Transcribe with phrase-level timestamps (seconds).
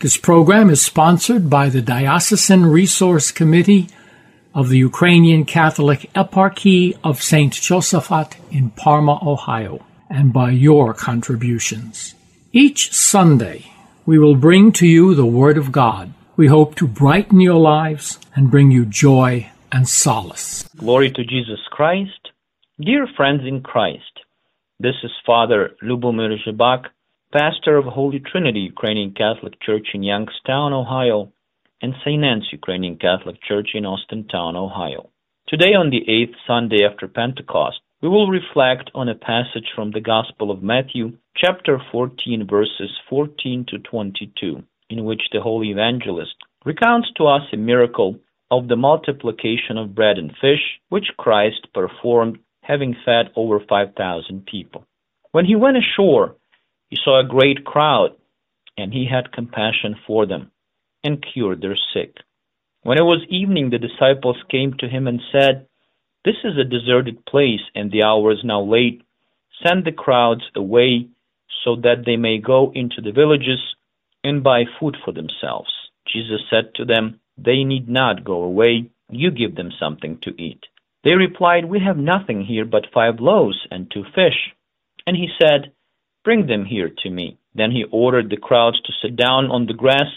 [0.00, 3.88] This program is sponsored by the Diocesan Resource Committee
[4.54, 7.52] of the Ukrainian Catholic Eparchy of St.
[7.52, 12.14] Josaphat in Parma, Ohio, and by your contributions.
[12.52, 13.72] Each Sunday,
[14.06, 16.14] we will bring to you the Word of God.
[16.36, 20.62] We hope to brighten your lives and bring you joy and solace.
[20.76, 22.30] Glory to Jesus Christ.
[22.80, 24.14] Dear friends in Christ,
[24.78, 26.84] this is Father Lubomir Zhibak
[27.32, 31.30] pastor of Holy Trinity Ukrainian Catholic Church in Youngstown, Ohio,
[31.82, 32.24] and St.
[32.24, 35.10] Anne's Ukrainian Catholic Church in Austintown, Ohio.
[35.46, 40.00] Today, on the eighth Sunday after Pentecost, we will reflect on a passage from the
[40.00, 47.08] Gospel of Matthew, chapter 14, verses 14 to 22, in which the Holy Evangelist recounts
[47.16, 48.18] to us a miracle
[48.50, 54.86] of the multiplication of bread and fish, which Christ performed, having fed over 5,000 people.
[55.32, 56.36] When he went ashore,
[56.88, 58.10] he saw a great crowd,
[58.76, 60.50] and he had compassion for them,
[61.04, 62.16] and cured their sick.
[62.82, 65.66] When it was evening, the disciples came to him and said,
[66.24, 69.02] This is a deserted place, and the hour is now late.
[69.62, 71.08] Send the crowds away,
[71.64, 73.60] so that they may go into the villages
[74.24, 75.70] and buy food for themselves.
[76.06, 78.90] Jesus said to them, They need not go away.
[79.10, 80.64] You give them something to eat.
[81.04, 84.54] They replied, We have nothing here but five loaves and two fish.
[85.06, 85.72] And he said,
[86.24, 87.38] Bring them here to me.
[87.54, 90.10] Then he ordered the crowds to sit down on the grass.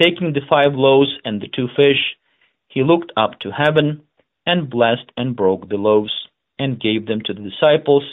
[0.00, 2.16] Taking the five loaves and the two fish,
[2.68, 4.02] he looked up to heaven
[4.46, 6.12] and blessed and broke the loaves
[6.58, 8.04] and gave them to the disciples,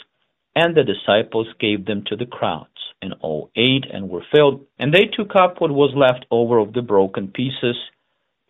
[0.54, 2.66] and the disciples gave them to the crowds.
[3.02, 6.74] And all ate and were filled, and they took up what was left over of
[6.74, 7.76] the broken pieces,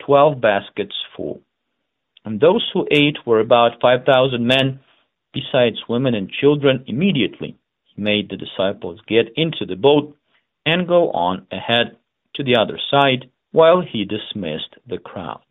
[0.05, 1.41] twelve baskets full.
[2.25, 4.81] And those who ate were about five thousand men,
[5.33, 6.83] besides women and children.
[6.89, 7.57] Immediately
[8.01, 10.17] made the disciples get into the boat
[10.67, 11.97] and go on ahead
[12.35, 15.45] to the other side while he dismissed the crowds.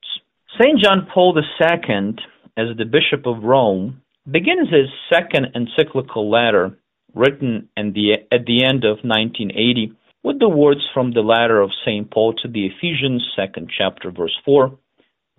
[0.60, 0.80] St.
[0.84, 2.16] John Paul II,
[2.58, 6.78] as the Bishop of Rome, begins his second encyclical letter
[7.14, 9.94] written the, at the end of 1980
[10.24, 12.10] with the words from the letter of St.
[12.12, 14.78] Paul to the Ephesians, second chapter, verse 4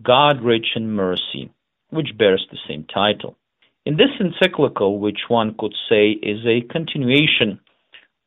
[0.03, 1.53] God rich in mercy,
[1.91, 3.37] which bears the same title.
[3.87, 7.61] In this encyclical, which one could say is a continuation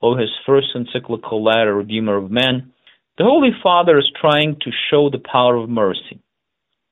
[0.02, 2.74] of his first encyclical letter, Redeemer of Men,
[3.20, 6.20] the Holy Father is trying to show the power of mercy,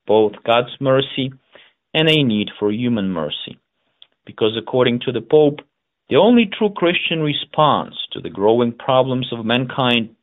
[0.06, 1.32] both God's mercy
[1.92, 3.58] and a need for human mercy.
[4.24, 5.58] Because according to the Pope,
[6.08, 10.14] the only true Christian response to the growing problems of mankind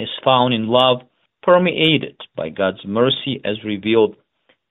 [0.00, 1.02] is found in love
[1.44, 4.16] permeated by God's mercy as revealed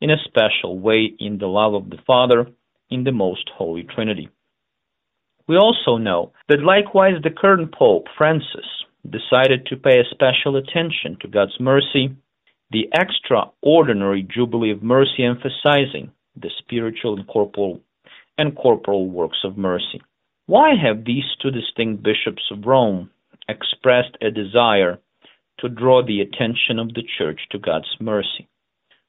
[0.02, 2.48] in a special way in the love of the Father
[2.94, 4.30] in the Most Holy Trinity.
[5.48, 8.68] We also know that likewise the current Pope, Francis,
[9.10, 12.16] decided to pay special attention to God's mercy,
[12.72, 17.82] the extraordinary Jubilee of Mercy emphasizing the spiritual and corporal
[18.38, 20.02] and corporal works of mercy.
[20.46, 23.12] Why have these two distinct bishops of Rome
[23.48, 25.00] expressed a desire
[25.60, 28.48] to draw the attention of the Church to God's mercy?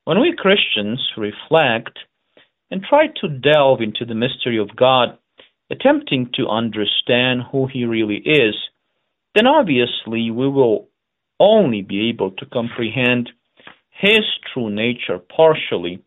[0.05, 1.99] When we Christians reflect
[2.75, 5.17] and try to delve into the mystery of God,
[5.71, 8.57] attempting to understand who He really is,
[9.33, 10.89] then obviously we will
[11.39, 13.31] only be able to comprehend
[13.93, 16.03] His true nature partially.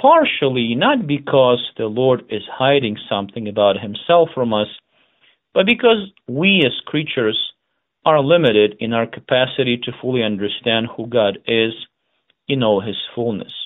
[0.00, 4.68] Partially, not because the Lord is hiding something about Himself from us,
[5.54, 7.52] but because we as creatures
[8.04, 11.72] are limited in our capacity to fully understand who God is
[12.46, 13.65] in all His fullness.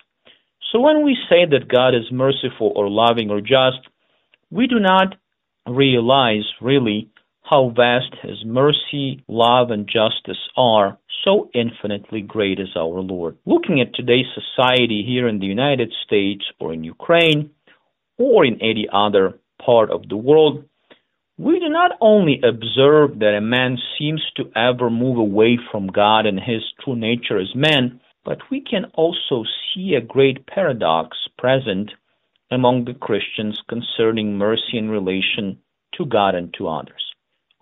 [0.73, 3.81] So when we say that God is merciful or loving or just,
[4.51, 5.17] we do not
[5.67, 7.11] realize really
[7.43, 13.37] how vast His mercy, love, and justice are, so infinitely great is our Lord.
[13.45, 17.51] Looking at today's society here in the United States or in Ukraine
[18.17, 20.65] or in any other part of the world,
[21.37, 26.27] we do not only observe that a man seems to ever move away from God
[26.27, 29.45] and his true nature as man, but we can also
[29.75, 31.91] see a great paradox present
[32.51, 35.59] among the Christians concerning mercy in relation
[35.97, 37.03] to God and to others.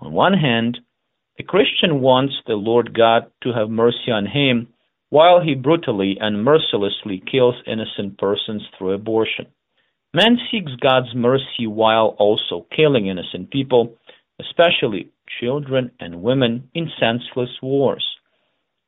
[0.01, 0.79] On one hand,
[1.39, 4.69] A Christian wants the Lord God to have mercy on him
[5.11, 9.47] while he brutally and mercilessly kills innocent persons through abortion.
[10.13, 13.97] Man seeks God's mercy while also killing innocent people,
[14.41, 15.11] especially
[15.41, 18.05] children and women, in senseless wars.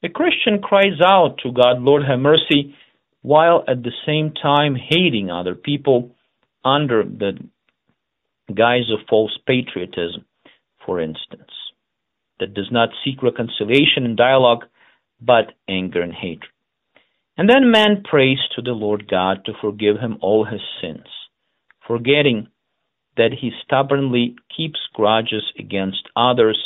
[0.02, 2.74] A Christian cries out to God, Lord, have mercy,
[3.22, 6.16] while at the same time hating other people
[6.64, 7.32] under the
[8.54, 10.24] guise of false patriotism,
[10.86, 11.50] for instance,
[12.38, 14.64] that does not seek reconciliation and dialogue,
[15.20, 16.50] but anger and hatred.
[17.36, 21.06] And then man prays to the Lord God to forgive him all his sins,
[21.86, 22.48] forgetting
[23.18, 26.58] that he stubbornly keeps grudges against others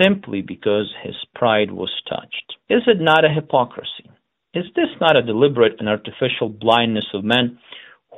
[0.00, 2.56] simply because his pride was touched.
[2.68, 4.10] Is it not a hypocrisy?
[4.54, 7.58] Is this not a deliberate and artificial blindness of man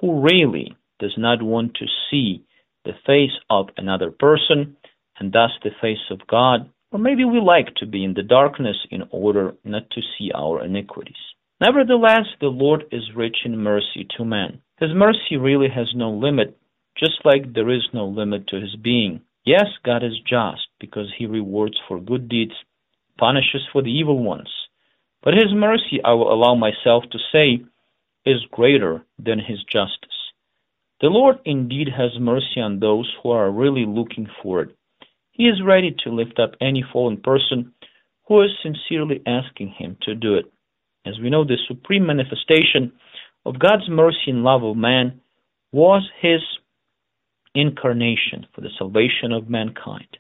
[0.01, 2.45] who really does not want to see
[2.85, 4.77] the face of another person
[5.19, 6.71] and thus the face of God?
[6.93, 10.65] Or maybe we like to be in the darkness in order not to see our
[10.65, 11.15] iniquities.
[11.61, 14.63] Nevertheless, the Lord is rich in mercy to man.
[14.79, 16.57] His mercy really has no limit,
[16.99, 19.21] just like there is no limit to his being.
[19.45, 22.55] Yes, God is just because he rewards for good deeds,
[23.19, 24.51] punishes for the evil ones.
[25.23, 27.65] But his mercy, I will allow myself to say,
[28.25, 30.09] is greater than his justice.
[31.01, 34.77] The Lord indeed has mercy on those who are really looking for it.
[35.31, 37.73] He is ready to lift up any fallen person
[38.29, 40.47] who is sincerely asking him to do it.
[41.07, 42.93] As we know, the supreme manifestation
[43.47, 45.21] of God's mercy and love of man
[45.73, 46.41] was his
[47.55, 50.17] incarnation for the salvation of mankind.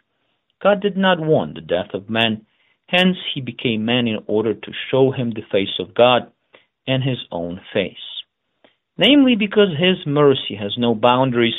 [0.62, 2.46] God did not want the death of man,
[2.86, 6.30] hence he became man in order to show him the face of God
[6.86, 7.96] and his own face.
[8.98, 11.54] Namely, because his mercy has no boundaries,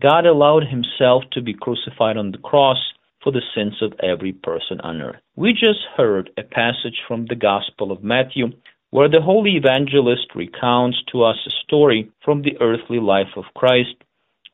[0.00, 2.78] God allowed himself to be crucified on the cross
[3.22, 5.20] for the sins of every person on earth.
[5.36, 8.52] We just heard a passage from the Gospel of Matthew
[8.90, 13.94] where the Holy Evangelist recounts to us a story from the earthly life of Christ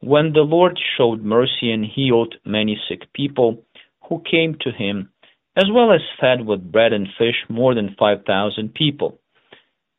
[0.01, 3.65] when the Lord showed mercy and healed many sick people
[4.09, 5.11] who came to him,
[5.57, 9.19] as well as fed with bread and fish more than 5,000 people.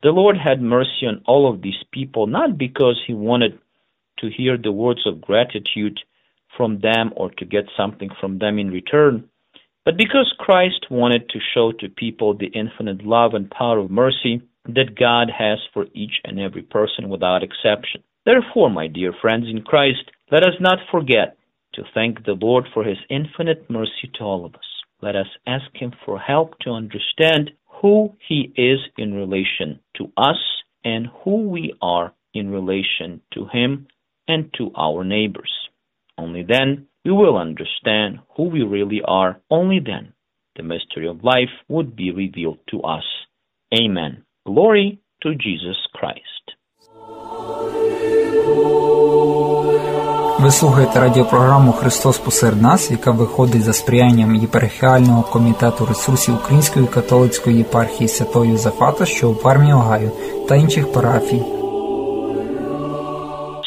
[0.03, 3.57] The Lord had mercy on all of these people not because he wanted
[4.19, 5.99] to hear the words of gratitude
[6.55, 9.29] from them or to get something from them in return,
[9.85, 14.41] but because Christ wanted to show to people the infinite love and power of mercy
[14.65, 18.03] that God has for each and every person without exception.
[18.25, 21.36] Therefore, my dear friends in Christ, let us not forget
[21.73, 24.61] to thank the Lord for his infinite mercy to all of us.
[25.01, 30.37] Let us ask him for help to understand who he is in relation to us
[30.83, 33.87] and who we are in relation to him
[34.27, 35.51] and to our neighbors.
[36.17, 39.39] Only then we will understand who we really are.
[39.49, 40.13] Only then
[40.55, 43.03] the mystery of life would be revealed to us.
[43.73, 44.23] Amen.
[44.45, 46.56] Glory to Jesus Christ.
[50.39, 57.57] Ви слухаєте радіопрограму Христос посеред нас, яка виходить за сприянням єпархіального комітету ресурсів Української католицької
[57.57, 60.09] єпархії Святої Юзефата, що у Пармі Огайо,
[60.47, 61.43] та інших парафій.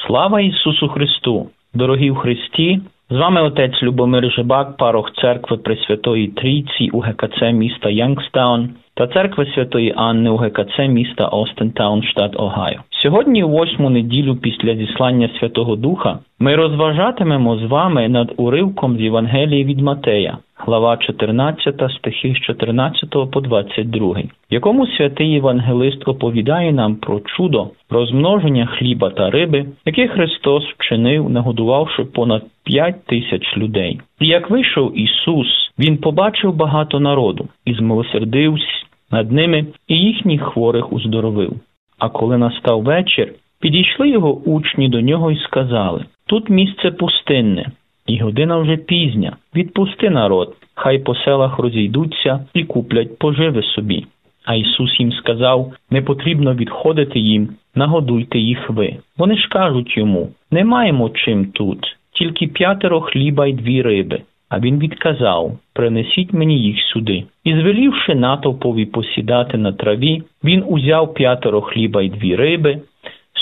[0.07, 1.47] Слава Ісусу Христу!
[1.75, 2.81] Дорогі в Христі!
[3.11, 9.47] З вами отець Любомир Жибак, парох церкви Пресвятої Трійці у ГКЦ міста Янгстаун та церкви
[9.55, 12.81] Святої Анни у ГКЦ міста Остентаун, штат Огайо.
[13.03, 19.65] Сьогодні, восьму неділю після зіслання Святого Духа, ми розважатимемо з вами над уривком з Євангелії
[19.65, 26.97] від Матея, глава 14, стихи з 14 по 22, в якому святий Євангелист оповідає нам
[26.97, 34.01] про чудо розмноження хліба та риби, яке Христос вчинив, нагодувавши понад п'ять тисяч людей.
[34.21, 35.47] І як вийшов Ісус,
[35.79, 38.67] Він побачив багато народу і змилосердився
[39.11, 41.53] над ними і їхніх хворих уздоровив.
[42.01, 47.67] А коли настав вечір, підійшли його учні до нього і сказали Тут місце пустинне,
[48.07, 49.37] і година вже пізня.
[49.55, 54.07] Відпусти народ, хай по селах розійдуться і куплять поживи собі.
[54.45, 58.97] А Ісус їм сказав не потрібно відходити їм, нагодуйте їх ви.
[59.19, 64.23] Вони ж кажуть йому не маємо чим тут, тільки п'ятеро хліба й дві риби.
[64.51, 67.25] А він відказав принесіть мені їх сюди.
[67.45, 72.81] І звелівши натовпові посідати на траві, він узяв п'ятеро хліба й дві риби,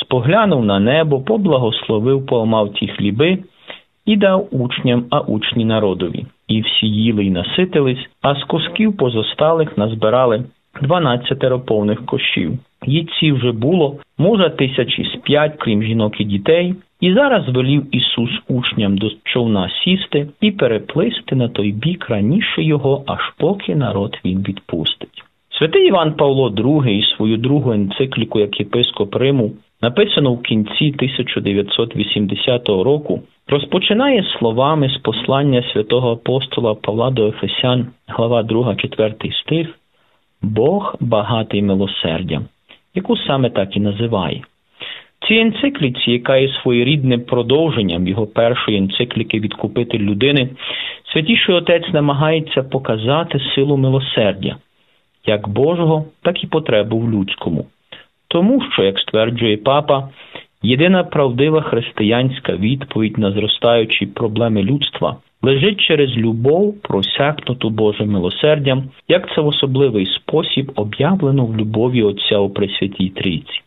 [0.00, 3.38] споглянув на небо, поблагословив, поламав ті хліби
[4.06, 6.26] і дав учням, а учні народові.
[6.48, 10.44] І всі їли й наситились, а з кусків позосталих назбирали
[10.82, 12.58] дванадцятеро повних кошів.
[12.86, 18.30] Їдці вже було, може, тисячі з п'ять, крім жінок і дітей, І зараз велів Ісус
[18.48, 24.42] учням до човна сісти і переплисти на той бік раніше його, аж поки народ він
[24.42, 25.24] відпустить.
[25.58, 29.50] Святий Іван Павло II свою другу енцикліку як єпископ Риму,
[29.82, 38.42] написану в кінці 1980 року, розпочинає словами з послання святого апостола Павла до Ефесян, глава
[38.42, 39.14] 2, 4
[39.44, 39.78] стих,
[40.42, 42.44] Бог багатий милосердям,
[42.94, 44.42] яку саме так і називає.
[45.26, 50.48] Цій енцикліці, яка є своєрідним продовженням його першої енцикліки Відкупитель людини,
[51.12, 54.56] святіший отець намагається показати силу милосердя,
[55.26, 57.66] як Божого, так і потребу в людському.
[58.28, 60.08] Тому що, як стверджує папа,
[60.62, 69.34] єдина правдива християнська відповідь на зростаючі проблеми людства лежить через любов, просякнуту Божим милосердям, як
[69.34, 73.60] це в особливий спосіб об'явлено в любові Отця у Пресвятій Трійці.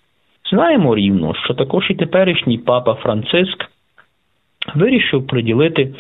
[0.52, 3.66] Знаємо рівно, що також і теперішній папа Франциск
[4.76, 5.94] вирішив приділити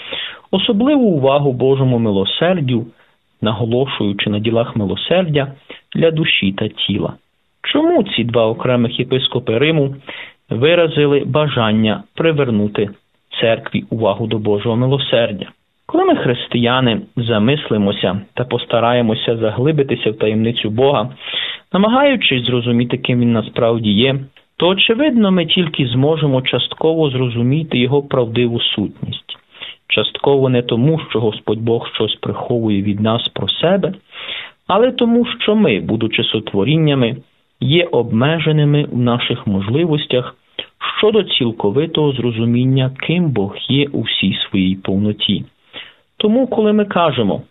[0.51, 2.85] особливу увагу Божому милосердю,
[3.41, 5.51] наголошуючи на ділах милосердя
[5.95, 7.13] для душі та тіла.
[7.63, 9.95] Чому ці два окремих єпископи Риму
[10.49, 12.89] виразили бажання привернути
[13.41, 15.47] церкві увагу до Божого милосердя?
[15.85, 21.09] Коли ми, християни, замислимося та постараємося заглибитися в таємницю Бога,
[21.73, 24.15] намагаючись зрозуміти, ким він насправді є,
[24.61, 29.37] то очевидно ми тільки зможемо частково зрозуміти його правдиву сутність.
[29.87, 33.93] Частково не тому, що Господь Бог щось приховує від нас про себе,
[34.67, 37.15] але тому, що ми, будучи сотворіннями,
[37.59, 40.35] є обмеженими в наших можливостях
[40.97, 45.45] щодо цілковитого зрозуміння, ким Бог є у всій своїй повноті.
[46.17, 47.41] Тому, коли ми кажемо,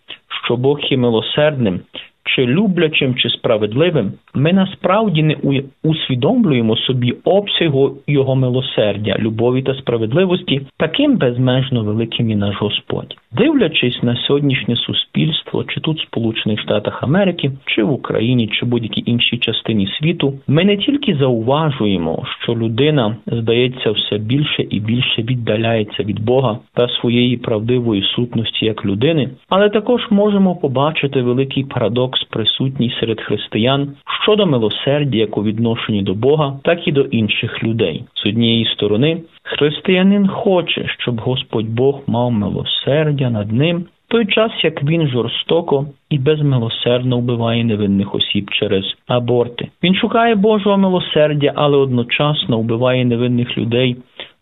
[0.45, 1.81] що Бог є милосердним,
[2.25, 5.37] чи люблячим, чи справедливим, ми насправді не
[5.83, 13.17] усвідомлюємо собі обсягу його милосердя, любові та справедливості, таким безмежно великим і наш Господь.
[13.33, 19.03] Дивлячись на сьогоднішнє суспільство, чи тут в Сполучених Штатах Америки, чи в Україні, чи будь-якій
[19.07, 26.03] іншій частині світу, ми не тільки зауважуємо, що людина здається все більше і більше віддаляється
[26.03, 32.95] від Бога та своєї правдивої сутності як людини, але також можемо побачити великий парадокс присутній
[33.01, 38.05] серед християн щодо милосердя як у відношенні до Бога, так і до інших людей.
[38.15, 43.85] З однієї сторони, християнин хоче, щоб Господь Бог мав милосердя над ним.
[44.09, 49.69] Той час, як він жорстоко і безмилосердно вбиває невинних осіб через аборти.
[49.83, 53.97] Він шукає Божого милосердя, але одночасно вбиває невинних людей,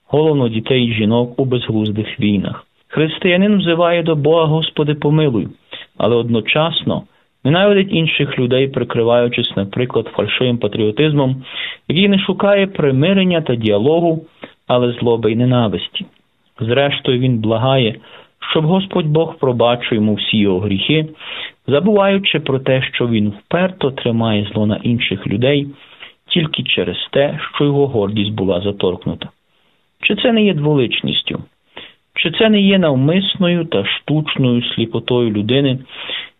[0.06, 2.64] головно дітей і жінок у безглуздих війнах.
[2.88, 5.48] Християнин взиває до Бога, Господи, помилуй,
[5.98, 7.02] але одночасно
[7.48, 11.44] ненавидить інших людей, прикриваючись, наприклад, фальшивим патріотизмом,
[11.88, 14.26] який не шукає примирення та діалогу,
[14.66, 16.06] але злоби й ненависті.
[16.60, 17.94] Зрештою, він благає,
[18.50, 21.06] щоб Господь Бог пробачив йому всі його гріхи,
[21.66, 25.66] забуваючи про те, що він вперто тримає зло на інших людей
[26.26, 29.28] тільки через те, що його гордість була заторкнута.
[30.02, 31.42] Чи це не є дволичністю?
[32.14, 35.78] Чи це не є навмисною та штучною сліпотою людини,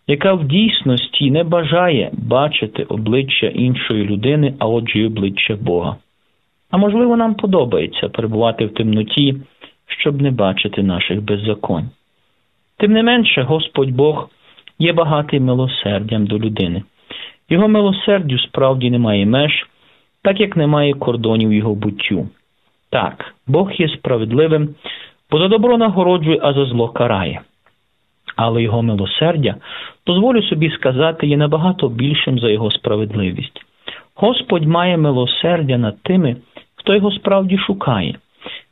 [0.09, 5.95] яка в дійсності не бажає бачити обличчя іншої людини, а отже й обличчя Бога.
[6.71, 9.35] А можливо, нам подобається перебувати в темноті,
[9.87, 11.89] щоб не бачити наших беззаконь.
[12.77, 14.29] Тим не менше, Господь Бог
[14.79, 16.83] є багатий милосердям до людини.
[17.49, 19.51] Його милосердю справді немає меж,
[20.21, 22.27] так як немає кордонів його буттю.
[22.89, 24.69] Так, Бог є справедливим,
[25.31, 27.41] бо за добро нагороджує, а за зло карає
[28.41, 29.55] але його милосердя,
[30.07, 33.61] дозволю собі сказати, є набагато більшим за його справедливість.
[34.15, 36.35] Господь має милосердя над тими,
[36.75, 38.15] хто його справді шукає.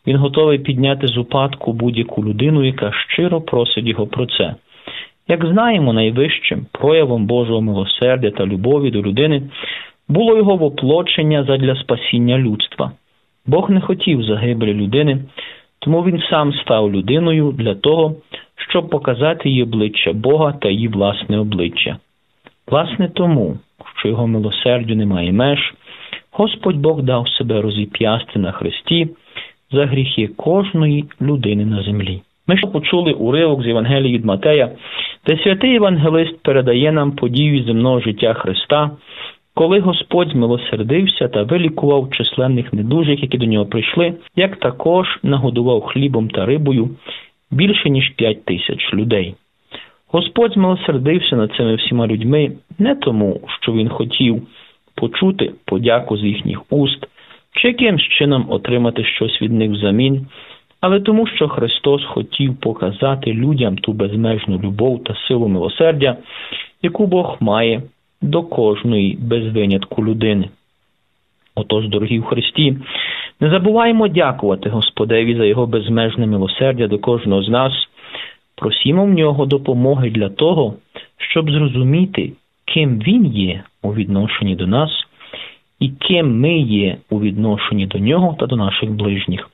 [0.07, 4.55] Він готовий підняти з упадку будь-яку людину, яка щиро просить його про це.
[5.27, 9.41] Як знаємо, найвищим проявом Божого милосердя та любові до людини
[10.09, 12.91] було його воплочення задля спасіння людства.
[13.45, 15.17] Бог не хотів загибелі людини,
[15.79, 18.15] тому він сам став людиною для того,
[18.69, 21.97] щоб показати її обличчя Бога та її власне обличчя.
[22.67, 23.57] Власне тому,
[23.95, 25.73] що його милосердю немає меж,
[26.31, 29.09] Господь Бог дав себе розіп'ясти на хресті
[29.71, 32.21] за гріхи кожної людини на землі.
[32.47, 34.71] Ми ж почули уривок з Євангелії від Матея,
[35.25, 38.91] де святий Євангелист передає нам подію земного життя Христа,
[39.53, 46.29] коли Господь змилосердився та вилікував численних недужих, які до нього прийшли, як також нагодував хлібом
[46.29, 46.89] та рибою
[47.51, 49.36] більше ніж п'ять тисяч людей.
[50.08, 54.42] Господь змилосердився над цими всіма людьми не тому, що він хотів
[54.96, 57.08] почути подяку з їхніх уст
[57.51, 60.27] чи якимсь чином отримати щось від них взамін,
[60.82, 66.18] але тому, що Христос хотів показати людям ту безмежну любов та силу милосердя,
[66.82, 67.82] яку Бог має
[68.22, 70.50] до кожної без винятку людини.
[71.56, 72.77] Отож, дорогі в Христі,
[73.39, 77.74] не забуваємо дякувати Господеві за Його безмежне милосердя до кожного з нас,
[78.56, 80.74] просімо в нього допомоги для того,
[81.17, 82.32] щоб зрозуміти,
[82.65, 85.08] ким Він є у відношенні до нас
[85.79, 89.50] і ким ми є у відношенні до нього та до наших ближніх.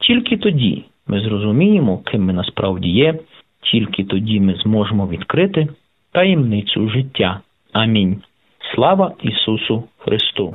[0.00, 3.14] Тільки тоді ми зрозуміємо, ким ми насправді є,
[3.62, 5.68] тільки тоді ми зможемо відкрити
[6.12, 7.40] таємницю життя.
[7.72, 8.22] Амінь.
[8.74, 10.54] Слава Ісусу Христу!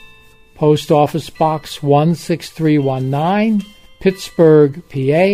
[0.60, 3.62] Post Office Box 16319,
[4.00, 5.28] Pittsburgh, PA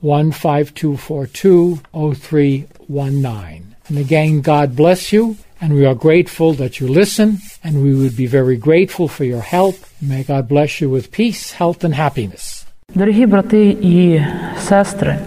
[0.00, 3.76] 15242 0319.
[3.88, 8.16] And again, God bless you, and we are grateful that you listen, and we would
[8.16, 9.76] be very grateful for your help.
[10.00, 12.64] May God bless you with peace, health, and happiness.
[12.94, 14.20] Дорогі брати і
[14.68, 15.18] сестри,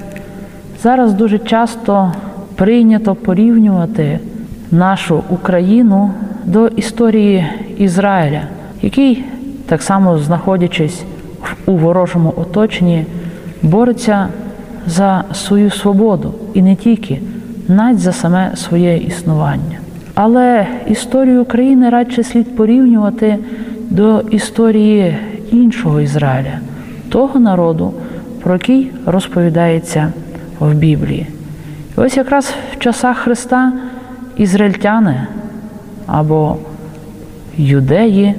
[0.81, 2.13] зараз дуже часто
[2.55, 4.19] прийнято порівнювати
[4.71, 6.13] нашу Україну
[6.45, 7.45] до історії
[7.77, 8.47] Ізраїля,
[8.81, 9.23] який,
[9.66, 11.04] так само знаходячись
[11.66, 13.04] у ворожому оточенні,
[13.62, 14.28] бореться
[14.86, 17.20] за свою свободу і не тільки,
[17.68, 19.78] навіть за саме своє існування.
[20.14, 23.38] Але історію України радше слід порівнювати
[23.90, 25.16] до історії
[25.52, 26.58] іншого Ізраїля,
[27.08, 27.92] того народу,
[28.42, 30.12] про який розповідається
[30.60, 31.26] в Біблії.
[31.98, 33.72] І ось якраз в часах Христа
[34.36, 35.26] ізраїльтяни
[36.06, 36.56] або
[37.56, 38.34] юдеї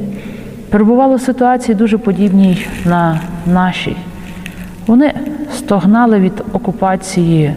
[0.69, 3.95] перебували в ситуації дуже подібній на нашій.
[4.87, 5.13] Вони
[5.53, 7.53] стогнали від окупації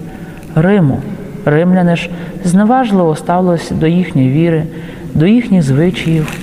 [0.54, 1.00] Риму.
[1.44, 2.10] Римляни ж
[2.44, 4.64] зневажливо ставилися до їхньої віри,
[5.14, 6.36] до їхніх звичаїв,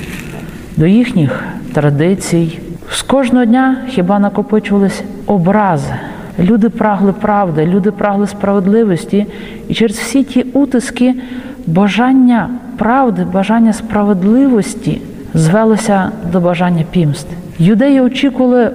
[0.77, 2.59] до їхніх традицій.
[2.91, 5.93] З кожного дня хіба накопичувались образи.
[6.39, 9.25] Люди прагли правди, люди прагли справедливості,
[9.67, 11.15] і через всі ті утиски
[11.67, 15.01] бажання правди, бажання справедливості
[15.37, 17.35] звелося до бажання пімсти.
[17.59, 18.71] Юдеї очікували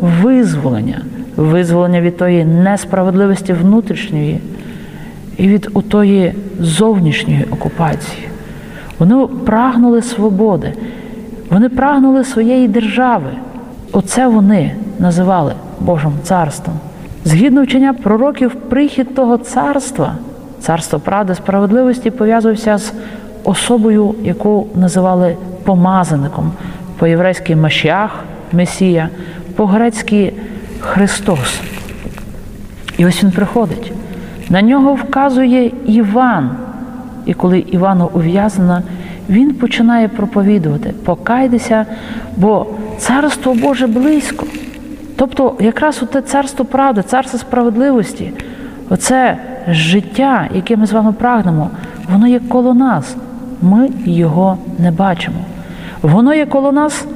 [0.00, 1.02] визволення,
[1.36, 4.40] визволення від тої несправедливості внутрішньої
[5.36, 8.28] і від тої зовнішньої окупації.
[8.98, 10.72] Вони прагнули свободи,
[11.50, 13.30] вони прагнули своєї держави.
[13.92, 16.74] Оце вони називали Божим царством.
[17.24, 20.14] Згідно вчення пророків, прихід того царства,
[20.60, 22.92] царство правди, справедливості, пов'язувався з
[23.44, 25.36] особою, яку називали
[25.70, 26.52] помазаником,
[26.98, 29.08] по-єврейськи Машіах, Месія,
[29.56, 30.32] по-грецьки
[30.80, 31.60] Христос.
[32.98, 33.92] І ось він приходить.
[34.48, 36.50] На нього вказує Іван.
[37.26, 38.82] І коли Івану ув'язано,
[39.28, 41.86] він починає проповідувати: покайтеся,
[42.36, 42.66] бо
[42.98, 44.46] царство Боже близько.
[45.16, 48.32] Тобто, якраз те царство правди, царство справедливості,
[48.88, 51.70] оце життя, яке ми з вами прагнемо,
[52.12, 53.16] воно є коло нас.
[53.62, 55.38] Ми його не бачимо.
[56.02, 57.06] Воно є коло нас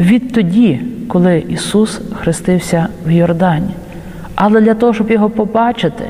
[0.00, 3.70] відтоді, коли Ісус хрестився в Йордані.
[4.34, 6.04] Але для того, щоб його побачити,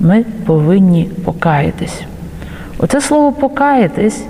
[0.00, 2.02] ми повинні покаятись.
[2.78, 4.24] Оце слово покаятись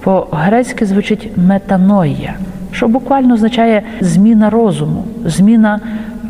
[0.00, 2.34] по-грецьки звучить метаноя,
[2.72, 5.80] що буквально означає зміна розуму, зміна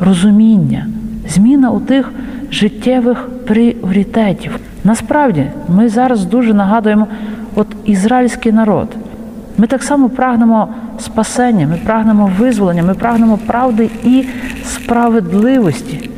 [0.00, 0.86] розуміння,
[1.28, 2.12] зміна у тих
[2.50, 4.58] життєвих пріоритетів.
[4.84, 7.06] Насправді, ми зараз дуже нагадуємо
[7.54, 8.88] от ізраїльський народ.
[9.62, 14.24] Ми так само прагнемо спасення, ми прагнемо визволення, ми прагнемо правди і
[14.64, 16.10] справедливості.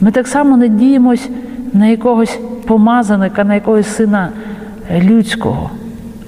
[0.00, 1.28] Ми так само надіємось
[1.72, 4.28] на якогось помазаника, на якогось сина
[4.98, 5.70] людського.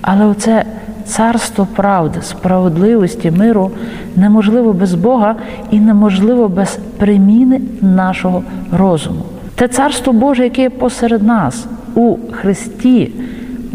[0.02, 0.64] Але оце
[1.04, 3.70] царство правди, справедливості, миру
[4.16, 5.34] неможливо без Бога
[5.70, 9.22] і неможливо без приміни нашого розуму.
[9.54, 13.12] Те царство Боже, яке є посеред нас у Христі,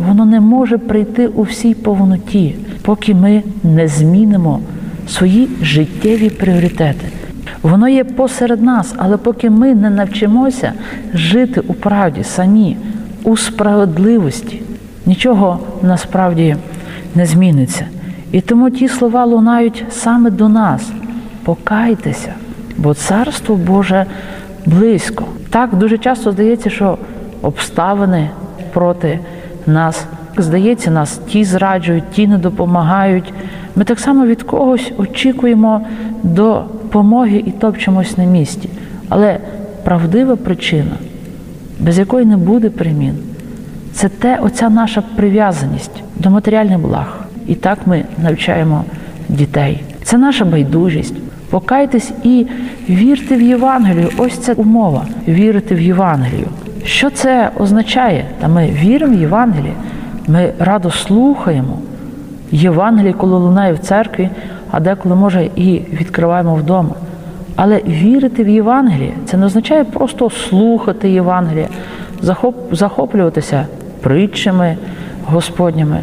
[0.08, 2.56] воно не може прийти у всій повноті,
[2.89, 4.60] поки ми не змінимо
[5.08, 7.06] свої життєві пріоритети.
[7.62, 10.73] Воно є посеред нас, але поки ми не навчимося
[11.13, 12.78] жити у правді самі,
[13.23, 14.62] у справедливості,
[15.06, 16.56] нічого насправді
[17.15, 17.86] не зміниться.
[18.32, 20.91] І тому ті слова лунають саме до нас:
[21.43, 22.34] покайтеся,
[22.78, 24.06] бо царство Боже
[24.65, 25.25] близько.
[25.49, 26.97] Так дуже часто здається, що
[27.41, 28.30] обставини
[28.73, 29.19] проти
[29.67, 30.06] нас.
[30.41, 33.34] Здається, нас ті зраджують, ті не допомагають.
[33.75, 35.82] Ми так само від когось очікуємо
[36.23, 38.69] допомоги і топчемось на місці.
[39.10, 39.38] Але
[39.84, 40.91] правдива причина,
[41.80, 43.13] без якої не буде примін,
[43.93, 47.19] це те, оця наша прив'язаність до матеріальних благ.
[47.47, 48.84] І так ми навчаємо
[49.30, 49.84] дітей.
[50.04, 51.15] Це наша байдужість.
[51.49, 52.47] Покайтесь і
[52.89, 54.10] вірте в Євангелію.
[54.17, 56.47] Ось це умова вірити в Євангелію.
[56.84, 58.25] Що це означає?
[58.39, 59.73] Та ми віримо в Євангеліє,
[60.27, 61.77] ми радо слухаємо
[62.51, 64.29] Євангеліє, коли лунає в церкві,
[64.71, 66.95] а деколи, може, і відкриваємо вдома.
[67.55, 71.67] Але вірити в Євангеліє це не означає просто слухати Євангеліє,
[72.21, 73.65] захоп, захоплюватися
[74.01, 74.77] притчами
[75.25, 75.99] Господніми.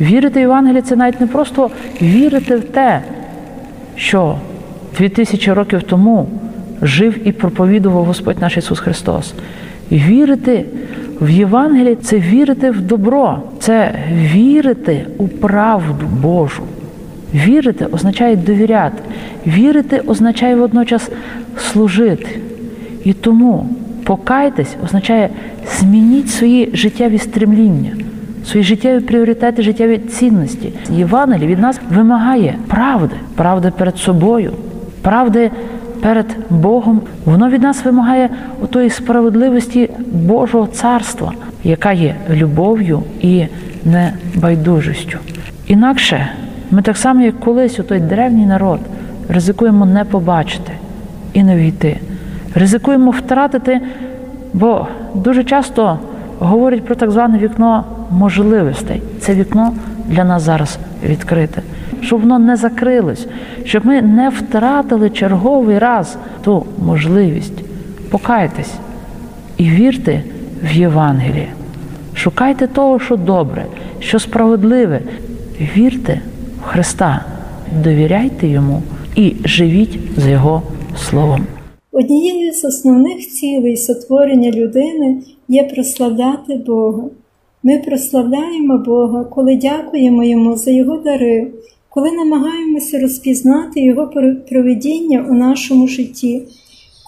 [0.00, 1.70] Вірити в Євангеліє це навіть не просто
[2.02, 3.00] вірити в те,
[3.96, 4.36] що
[4.98, 6.28] дві тисячі років тому
[6.82, 9.34] жив і проповідував Господь наш Ісус Христос.
[9.92, 10.64] Вірити
[11.20, 16.62] в Євангеліє це вірити в добро, це вірити у правду Божу.
[17.34, 19.02] Вірити означає довіряти.
[19.46, 21.10] Вірити означає водночас
[21.58, 22.40] служити.
[23.04, 23.68] І тому
[24.04, 25.30] покайтесь означає
[25.78, 27.90] змініть свої життєві стремління,
[28.46, 30.72] свої життєві пріоритети, життєві цінності.
[30.90, 34.52] Євангеліє від нас вимагає правди, правди перед собою,
[35.02, 35.50] правди
[36.00, 37.00] перед Богом.
[37.24, 38.30] Воно від нас вимагає
[38.62, 41.32] отої справедливості Божого царства,
[41.64, 43.46] яка є любов'ю і
[43.84, 45.18] небайдужістю.
[45.66, 46.30] Інакше
[46.70, 48.80] ми так само, як колись у той древній народ,
[49.28, 50.72] ризикуємо не побачити
[51.32, 52.00] і не війти.
[52.54, 53.80] Ризикуємо втратити,
[54.52, 55.98] бо дуже часто
[56.38, 59.02] говорять про так зване вікно можливостей.
[59.20, 59.72] Це вікно
[60.08, 61.62] для нас зараз відкрите,
[62.00, 63.26] щоб воно не закрилось,
[63.64, 67.62] щоб ми не втратили черговий раз ту можливість.
[68.10, 68.74] Покайтесь
[69.56, 70.22] і вірте
[70.64, 71.52] в Євангеліє.
[72.14, 73.66] Шукайте того, що добре,
[73.98, 75.00] що справедливе.
[75.76, 76.20] Вірте
[76.60, 77.24] в Христа,
[77.84, 78.82] довіряйте йому
[79.16, 80.62] і живіть за Його
[80.96, 81.46] словом.
[81.92, 87.02] Однією з основних цілей сотворення людини є прославляти Бога.
[87.62, 91.46] Ми прославляємо Бога, коли дякуємо Йому за Його дари,
[91.88, 94.10] коли намагаємося розпізнати Його
[94.48, 96.42] проведіння у нашому житті,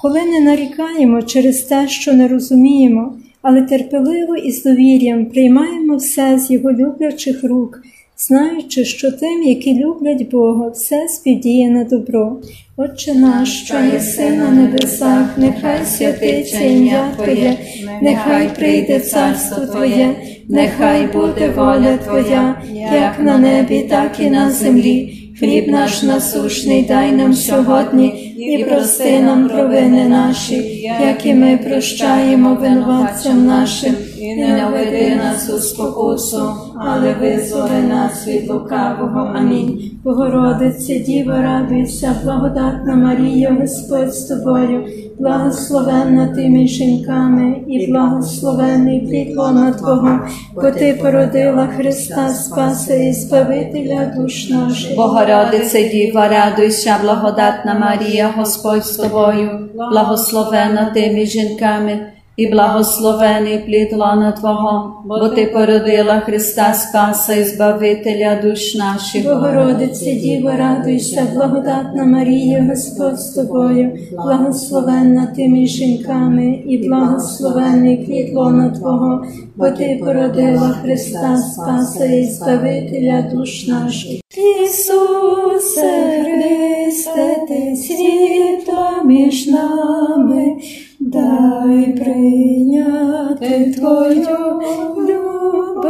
[0.03, 6.38] коли не нарікаємо через те, що не розуміємо, але терпеливо і з довір'ям приймаємо все
[6.38, 7.81] з Його люблячих рук
[8.18, 12.37] знаючи, що тим, які люблять Бога, все співдіє на добро.
[12.77, 17.59] Отче наш, що єси на небесах, нехай святиться ім'я Твоє,
[18.03, 20.16] нехай прийде царство Твоє,
[20.49, 25.26] нехай буде воля Твоя, як на небі, так і на землі.
[25.38, 28.07] Хліб наш насушний дай нам сьогодні
[28.38, 30.55] і прости нам провини наші,
[31.01, 33.94] як і ми прощаємо винуватцям нашим
[34.27, 39.33] і не веди нас у спокусу, але визволи нас від лукавого.
[39.35, 39.91] Амінь.
[40.05, 44.85] Богородице, Діво, радуйся, благодатна Марія, Господь з тобою,
[45.19, 50.19] благословенна ти між жінками, і благословений плід лона Твого,
[50.55, 54.97] бо ти породила Христа Спаса і Збавителя душ наших.
[54.97, 63.92] Богородице, Діва, радуйся, благодатна Марія, Господь з тобою, благословена ти між жінками, і благословений плід
[63.92, 69.25] лона Твого, бо ти породила Христа Спаса і Збавителя душ наших.
[69.25, 78.35] Богородице, Діво, радуйся, благодатна Марія, Господь з тобою, благословенна ти між жінками, і благословений плід
[78.35, 84.20] лона Твого, бо ти породила Христа Спаса і Збавителя душ наших.
[84.64, 90.57] Ісусе Христе, ти світло між нами,
[91.00, 94.61] дай прийняти Твою
[94.98, 95.85] любов.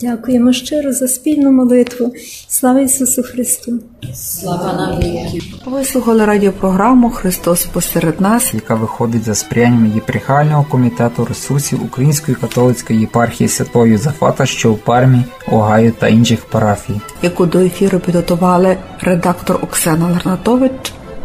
[0.00, 2.12] Дякуємо щиро за спільну молитву.
[2.48, 3.72] Слава Ісусу Христу!
[4.14, 5.40] Слава нам віки.
[5.66, 8.54] Ви слухали радіопрограму Христос посеред нас.
[8.54, 15.24] яка виходить за сприянням єпархіального комітету ресурсів Української католицької єпархії Святого Юзафата, що у Пармі,
[15.52, 17.00] Огайо та інших парафій.
[17.22, 20.72] яку до ефіру підготували редактор Оксана Ларнатович,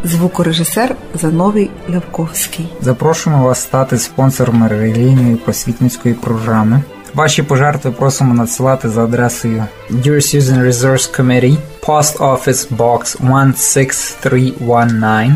[0.04, 2.70] звукорежисер Зановій Лявковський.
[2.82, 6.82] Запрошуємо вас стати спонсором релігійної просвітницької програми.
[7.14, 13.18] Ваші пожертви просимо надсилати за адресою Dear Susan Resource Committee, Post Office Box
[13.56, 15.32] 16319,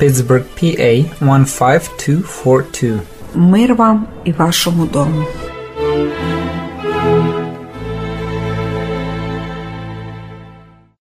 [0.00, 3.00] Pittsburgh, PA 15242.
[3.34, 5.24] Мир вам і вашому дому.